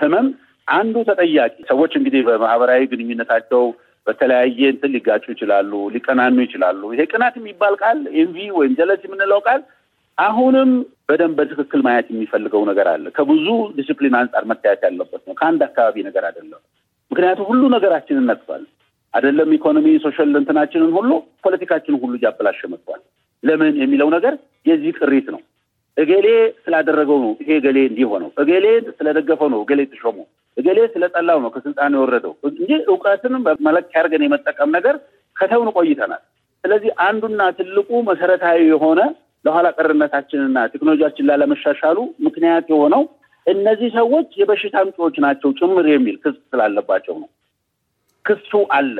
ህመም 0.00 0.26
አንዱ 0.68 0.96
ተጠያቂ 1.08 1.54
ሰዎች 1.70 1.92
እንግዲህ 1.98 2.20
በማህበራዊ 2.28 2.82
ግንኙነታቸው 2.92 3.62
በተለያየ 4.06 4.60
እንትን 4.72 4.92
ሊጋጩ 4.94 5.24
ይችላሉ፣ 5.32 5.72
ሊቀናኑ 5.94 6.36
ይችላሉ። 6.44 6.82
ይሄ 6.94 7.02
ቅናት 7.12 7.34
የሚባል 7.40 7.74
ቃል 7.82 7.98
envy 8.20 8.36
ወይም 8.58 8.72
jealous 8.78 9.02
የምንለው 9.06 9.40
ቃል 9.46 9.60
አሁንም 10.18 10.70
በደንብ 11.08 11.36
በትክክል 11.40 11.80
ማየት 11.86 12.08
የሚፈልገው 12.12 12.62
ነገር 12.70 12.86
አለ። 12.92 13.04
ከብዙ 13.16 13.46
ዲስፕሊን 13.78 14.16
አንጻር 14.20 14.44
መታየት 14.50 14.82
ያለበት 14.86 15.22
ነው። 15.28 15.34
ከአንድ 15.40 15.62
አካባቢ 15.68 16.04
ነገር 16.08 16.24
አይደለም። 16.28 16.60
ምክንያቱም 17.10 17.48
ሁሉ 17.50 17.62
ነገራችንን 17.74 18.28
ነክቷል። 18.30 18.62
አይደለም 19.14 19.48
ኢኮኖሚ፣ 19.56 19.86
social 20.04 20.36
እንትናችንን 20.40 20.92
ሁሉ 20.98 21.10
ፖለቲካችንን 21.44 22.00
ሁሉ 22.02 22.12
እያበላሸ 22.20 22.60
መጥቷል። 22.72 23.00
ለምን 23.42 23.74
የሚለው 23.82 24.08
ነገር 24.16 24.34
የዚህ 24.66 24.92
ቅሪት 25.00 25.26
ነው። 25.34 25.40
እገሌ 25.96 26.26
ስላደረገው 26.64 27.18
ነው 27.24 27.32
ይሄ 27.42 27.50
እገሌ 27.60 27.78
እንዲህ 27.88 28.06
ሆነው፣ 28.12 28.30
እገሌ 28.42 28.66
ስለደገፈው 28.98 29.48
ነው 29.54 29.60
እገሌ 29.64 29.80
ተሾመው፣ 29.92 30.26
እገሌ 30.56 30.78
ስለጠላው 30.94 31.38
ነው 31.44 31.50
ከስልጣን 31.54 31.96
የወረደው 31.96 32.32
እንጂ 32.50 32.70
እውቀትን 32.88 33.34
መለኪያ 33.66 34.00
አድርገን 34.00 34.24
የመጠቀም 34.26 34.70
ነገር 34.76 34.96
ከተውን 35.36 35.70
ቆይተናል። 35.76 36.22
ስለዚህ 36.64 36.90
አንዱና 37.06 37.42
ትልቁ 37.58 37.90
መሰረታዊ 38.08 38.58
የሆነ 38.68 39.00
ለኋላ 39.44 39.68
ቀርነታችንና 39.76 40.58
ቴክኖሎጂያችን 40.72 41.28
ላለመሻሻሉ 41.30 41.98
ምክንያት 42.26 42.66
የሆነው 42.72 43.02
እነዚህ 43.46 43.88
ሰዎች 43.96 44.28
የበሽታ 44.40 44.76
አምጪዎች 44.82 45.16
ናቸው 45.24 45.50
ጭምር 45.58 45.86
የሚል 45.90 46.16
ክስ 46.22 46.36
ስላለባቸው 46.50 47.14
ነው። 47.22 47.28
ክሱ 48.24 48.52
አለ። 48.76 48.96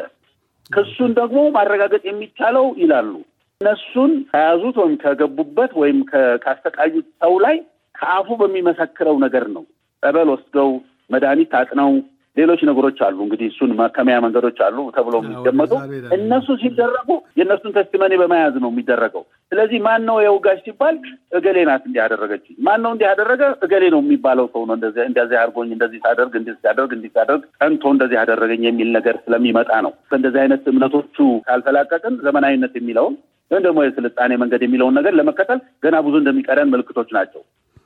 ክሱን 0.71 1.13
ደግሞ 1.19 1.39
ማረጋገጥ 1.57 2.03
የሚቻለው 2.09 2.67
ይላሉ 2.83 3.13
እነሱን 3.61 4.13
ከያዙት 4.31 4.77
ወይም 4.83 4.95
ከገቡበት 5.03 5.73
ወይም 5.81 5.99
ካሰቃዩት 6.45 7.07
ሰው 7.21 7.35
ላይ 7.45 7.57
ከአፉ 7.95 8.29
በሚመሰክረው 8.41 9.17
ነገር 9.25 9.45
ነው። 9.57 9.65
ጸበል 10.03 10.29
ወስደው 10.33 10.71
መድኃኒት 11.13 11.51
ታጥነው 11.55 11.91
ሌሎች 12.37 12.61
ነገሮች 12.69 12.99
አሉ 13.07 13.17
እንግዲህ 13.25 13.47
እሱን 13.51 13.71
ማከሚያ 13.79 14.15
መንገዶች 14.25 14.59
አሉ 14.67 14.77
ተብሎ 14.95 15.15
የሚገመጡ 15.21 15.73
እነሱ 16.17 16.47
ሲደረጉ 16.63 17.09
የእነሱን 17.39 17.75
ተስቲመኒ 17.77 18.13
በመያዝ 18.21 18.55
ነው 18.63 18.71
የሚደረገው። 18.73 19.23
ስለዚህ 19.53 19.81
ማን 19.87 20.03
ነው 20.09 20.17
የውጋሽ 20.25 20.61
ሲባል 20.67 20.97
እገሌ 21.39 21.59
ናት 21.69 21.83
እንዲህ 21.89 22.01
ያደረገች፣ 22.03 22.45
ማን 22.67 22.81
ነው 22.85 22.93
እንዲህ 22.95 23.07
ያደረገ 23.11 23.43
እገሌ 23.67 23.85
ነው 23.95 24.01
የሚባለው 24.03 24.47
ሰው 24.55 24.63
ነው 24.69 24.75
እንደዚህ 24.77 25.37
አድርጎኝ 25.43 25.71
እንደዚህ 25.77 26.01
ሳደርግ 26.07 26.33
እንዲህ 26.41 26.57
ሲያደርግ 26.63 26.93
እንዲህ 26.97 27.13
ሲያደርግ 27.15 27.45
ጠንቶ 27.61 27.93
እንደዚህ 27.95 28.19
ያደረገኝ 28.21 28.65
የሚል 28.69 28.91
ነገር 28.97 29.19
ስለሚመጣ 29.27 29.73
ነው። 29.87 29.95
ከእንደዚህ 30.11 30.43
አይነት 30.45 30.65
እምነቶቹ 30.73 31.19
ካልተላቀቅን 31.49 32.17
ዘመናዊነት 32.27 32.75
የሚለውን 32.81 33.17
ወይም 33.51 33.65
ደግሞ 33.65 33.81
የስልጣኔ 33.85 34.33
መንገድ 34.41 34.63
የሚለውን 34.65 34.97
ነገር 34.99 35.13
ለመከተል 35.19 35.59
ገና 35.85 35.97
ብዙ 36.05 36.15
እንደሚቀረን 36.21 36.73
ምልክቶች 36.73 37.11
ናቸው። 37.17 37.43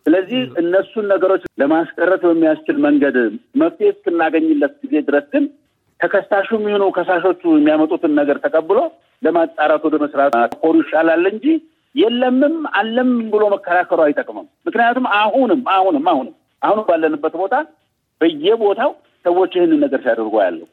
ስለዚህ 0.07 0.41
እነሱን 0.61 1.07
ነገሮች 1.13 1.45
ለማስቀረት 1.61 2.23
በሚያስችል 2.27 2.77
መንገድ 2.85 3.17
መፍትሄ 3.61 3.89
እስክናገኝለት 3.93 4.75
ጊዜ 4.85 4.95
ድረስ 5.09 5.25
ግን 5.33 5.45
ተከሳሹ 6.01 6.49
የሚሆኑ 6.59 6.85
ከሳሾቹ 6.97 7.43
የሚያመጡትን 7.55 8.13
ነገር 8.19 8.37
ተቀብሎ 8.45 8.79
ለማጣራት 9.23 9.83
ወደ 9.89 9.97
መስራት 10.03 10.35
ኮሩ 10.63 10.75
ይሻላል 10.83 11.25
እንጂ 11.33 11.47
የለምም 11.95 12.57
አለም 12.79 13.11
ብሎ 13.33 13.43
መከራከሩ 13.55 14.01
አይጠቅምም። 14.07 14.47
ምክንያቱም 14.67 15.07
አሁንም 15.19 15.61
አሁንም 15.77 16.05
አሁንም 16.13 16.35
አሁንም 16.63 16.85
ባለንበት 16.89 17.35
ቦታ 17.43 17.55
በየቦታው 18.21 18.91
ሰዎች 19.25 19.53
ይህንን 19.59 19.81
ነገር 19.85 20.01
ሲያደርጉ 20.05 20.35
ያለው 20.45 20.67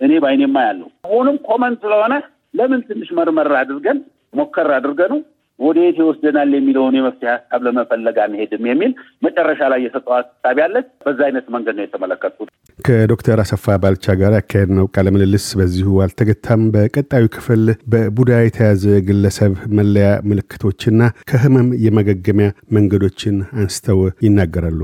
እኔ 0.00 0.12
በአይኔማ 0.22 0.56
ያለው 0.68 0.88
አሁንም 1.08 1.36
ኮመን 1.48 1.74
ስለሆነ 1.82 2.14
ለምን 2.54 2.80
ትንሽ 2.88 3.10
መርመር 3.18 3.50
አድርገን 3.60 3.98
ሞከር 4.34 4.70
አድርገኑ 4.76 5.12
ወደ 5.58 5.78
የት 5.84 5.96
ይወስደናል 6.00 6.50
የሚለውን 6.54 6.96
የመፍትሄ 6.98 7.28
ሀሳብ 7.34 7.60
ለመፈለግ 7.66 8.16
አንሄድም 8.24 8.64
የሚል 8.68 8.92
መጨረሻ 9.26 9.60
ላይ 9.72 9.80
የሰጠው 9.84 10.14
ሀሳብ 10.16 10.58
ያለች 10.62 10.86
በዛ 11.04 11.20
አይነት 11.28 11.46
መንገድ 11.54 11.76
ነው 11.78 11.84
የተመለከትኩት። 11.86 12.48
ከዶክተር 12.78 13.40
አሰፋ 13.42 13.76
ባልቻ 13.82 14.14
ጋር 14.20 14.32
ያካሄድ 14.38 14.70
ነው 14.78 14.86
ቃለ 14.94 15.08
ምልልስ 15.14 15.46
በዚሁ 15.60 16.00
አልተገታም። 16.04 16.64
በቀጣዩ 16.74 17.26
ክፍል 17.36 17.62
በቡዳ 17.92 18.40
የተያዘ 18.40 18.84
ግለሰብ 19.08 19.54
መለያ 19.78 20.08
ምልክቶችና 20.30 21.00
ከህመም 21.30 21.70
የማገገሚያ 21.86 22.48
መንገዶችን 22.78 23.38
አንስተው 23.56 24.00
ይናገራሉ። 24.26 24.80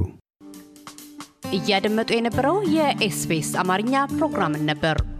እያደመጡ 1.56 2.10
የነበረው 2.14 2.56
የኤስቢኤስ 2.74 3.52
አማርኛ 3.62 3.94
ፕሮግራምን 4.16 4.66
ነበር። 4.70 4.96